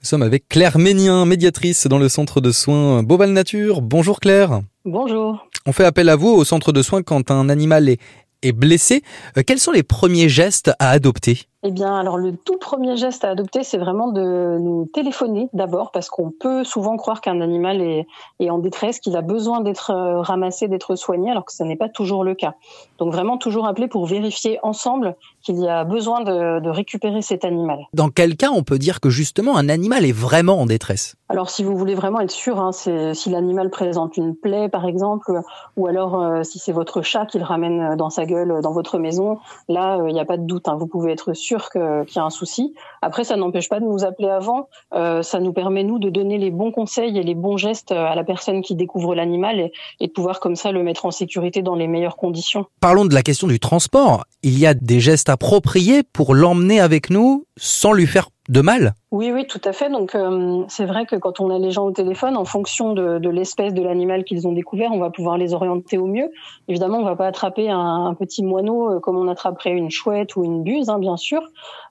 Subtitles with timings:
[0.00, 3.80] Nous sommes avec Claire Ménien, médiatrice dans le centre de soins Beauval Nature.
[3.82, 4.60] Bonjour Claire.
[4.84, 5.48] Bonjour.
[5.66, 7.98] On fait appel à vous au centre de soins quand un animal est,
[8.42, 9.02] est blessé.
[9.36, 11.46] Euh, quels sont les premiers gestes à adopter?
[11.68, 15.90] Eh bien, alors le tout premier geste à adopter, c'est vraiment de nous téléphoner d'abord,
[15.90, 18.06] parce qu'on peut souvent croire qu'un animal est,
[18.40, 21.76] est, en détresse, qu'il a besoin d'être euh, ramassé, d'être soigné, alors que ce n'est
[21.76, 22.54] pas toujours le cas.
[22.98, 27.44] Donc vraiment toujours appeler pour vérifier ensemble qu'il y a besoin de, de récupérer cet
[27.44, 27.80] animal.
[27.92, 31.16] Dans quel cas on peut dire que justement un animal est vraiment en détresse?
[31.28, 34.86] Alors si vous voulez vraiment être sûr, hein, c'est si l'animal présente une plaie par
[34.86, 35.42] exemple,
[35.76, 38.98] ou alors euh, si c'est votre chat qui le ramène dans sa gueule dans votre
[38.98, 39.38] maison,
[39.68, 42.16] là il euh, n'y a pas de doute, hein, vous pouvez être sûr sûr qu'il
[42.16, 42.74] y a un souci.
[43.02, 44.68] Après, ça n'empêche pas de nous appeler avant.
[44.94, 48.14] Euh, ça nous permet, nous, de donner les bons conseils et les bons gestes à
[48.14, 51.62] la personne qui découvre l'animal et, et de pouvoir comme ça le mettre en sécurité
[51.62, 52.66] dans les meilleures conditions.
[52.80, 54.24] Parlons de la question du transport.
[54.42, 58.94] Il y a des gestes appropriés pour l'emmener avec nous sans lui faire de mal
[59.10, 59.90] Oui, oui, tout à fait.
[59.90, 63.18] Donc euh, c'est vrai que quand on a les gens au téléphone, en fonction de,
[63.18, 66.30] de l'espèce de l'animal qu'ils ont découvert, on va pouvoir les orienter au mieux.
[66.66, 70.36] Évidemment, on va pas attraper un, un petit moineau euh, comme on attraperait une chouette
[70.36, 71.42] ou une buse, hein, bien sûr.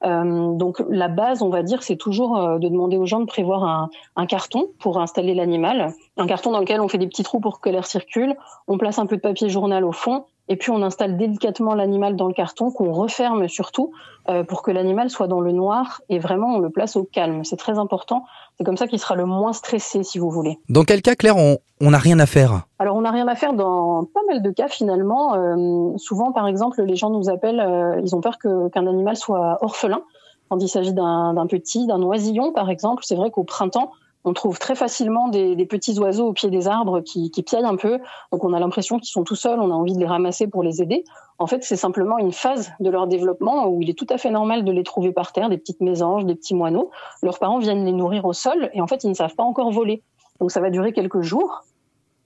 [0.04, 3.26] Euh, donc la base, on va dire, c'est toujours euh, de demander aux gens de
[3.26, 7.24] prévoir un, un carton pour installer l'animal, un carton dans lequel on fait des petits
[7.24, 8.36] trous pour que l'air circule,
[8.68, 12.16] on place un peu de papier journal au fond et puis on installe délicatement l'animal
[12.16, 13.92] dans le carton qu'on referme surtout
[14.30, 17.44] euh, pour que l'animal soit dans le noir et vraiment on le place au calme.
[17.44, 18.24] C'est très important.
[18.58, 20.58] C'est comme ça qu'il sera le moins stressé si vous voulez.
[20.70, 22.62] Dans quel cas, Claire, on n'a rien à faire?
[22.80, 25.36] Alors on n'a rien à faire dans pas mal de cas finalement.
[25.36, 29.58] Euh, souvent, par exemple, les gens nous appellent, euh, ils ont peur qu'un animal soit
[29.62, 30.02] orphelin.
[30.50, 33.92] Quand il s'agit d'un petit, d'un oisillon par exemple, c'est vrai qu'au printemps,
[34.24, 37.76] on trouve très facilement des, petits oiseaux au pied des arbres qui, qui piaillent un
[37.76, 38.00] peu.
[38.32, 40.64] Donc on a l'impression qu'ils sont tout seuls, on a envie de les ramasser pour
[40.64, 41.04] les aider.
[41.40, 44.30] En fait, c'est simplement une phase de leur développement où il est tout à fait
[44.30, 46.92] normal de les trouver par terre, des petites mésanges, des petits moineaux.
[47.22, 49.72] Leurs parents viennent les nourrir au sol et en fait, ils ne savent pas encore
[49.72, 50.04] voler.
[50.40, 51.64] Donc ça va durer quelques jours.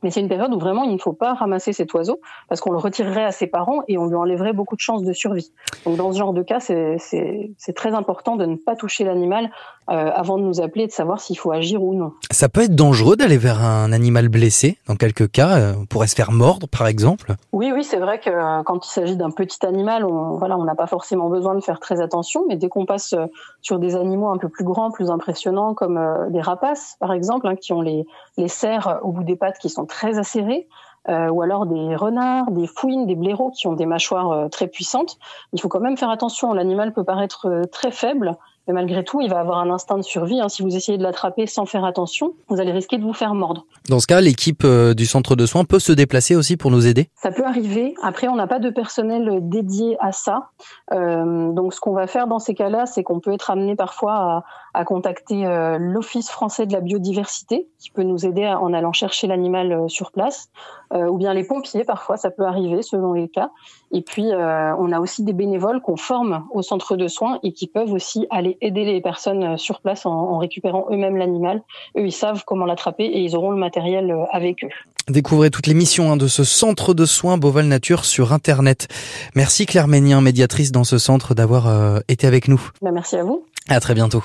[0.04, 2.72] Mais c'est une période où vraiment il ne faut pas ramasser cet oiseau parce qu'on
[2.72, 5.52] le retirerait à ses parents et on lui enlèverait beaucoup de chances de survie.
[5.86, 9.50] Donc dans ce genre de cas, c'est très important de ne pas toucher l'animal
[9.90, 12.14] euh, avant de nous appeler et de savoir s'il faut agir ou non.
[12.31, 14.78] Ça peut être dangereux d'aller vers un animal blessé.
[14.88, 17.34] Dans quelques cas, euh, on pourrait se faire mordre, par exemple.
[17.52, 20.64] Oui, oui, c'est vrai que euh, quand il s'agit d'un petit animal, on voilà, on
[20.64, 22.46] n'a pas forcément besoin de faire très attention.
[22.48, 23.16] Mais dès qu'on passe
[23.62, 26.00] sur des animaux un peu plus grands, plus impressionnants, comme
[26.30, 28.06] des rapaces, par exemple, hein, qui ont les
[28.38, 30.68] les serres au bout des pattes qui sont très acérées,
[31.09, 34.68] euh, ou alors des renards, des fouines, des blaireaux qui ont des mâchoires euh, très
[34.68, 35.18] puissantes.
[35.52, 36.53] Il faut quand même faire attention.
[36.53, 38.38] L'animal peut paraître euh, très faible,
[38.68, 40.40] mais malgré tout, il va avoir un instinct de survie.
[40.40, 40.50] Hein.
[40.50, 43.66] Si vous essayez de l'attraper sans faire attention, vous allez risquer de vous faire mordre.
[43.90, 46.88] Dans ce cas, l'équipe euh, du centre de soins peut se déplacer aussi pour nous
[46.88, 47.96] aider Ça peut arriver.
[48.04, 50.50] Après, on n'a pas de personnel dédié à ça.
[50.94, 54.14] Euh, donc, ce qu'on va faire dans ces cas-là, c'est qu'on peut être amené parfois
[54.14, 58.74] à, à contacter euh, l'Office français de la biodiversité, qui peut nous aider à, en
[58.74, 60.50] allant chercher l'animal euh, sur place,
[60.94, 63.50] ou bien les pompiers, parfois, ça peut arriver selon les cas.
[63.94, 67.68] Et puis, on a aussi des bénévoles qu'on forme au centre de soins et qui
[67.68, 71.62] peuvent aussi aller aider les personnes sur place en, en récupérant eux-mêmes l'animal.
[71.98, 74.70] Eux, ils savent comment l'attraper et ils auront le matériel avec eux.
[75.10, 78.88] Découvrez toutes les missions hein, de ce centre de soins Beauval Nature sur Internet.
[79.36, 82.62] Merci Claire Ménien, médiatrice dans ce centre, d'avoir euh, été avec nous.
[82.82, 83.46] Ben, merci à vous.
[83.68, 84.24] À très bientôt.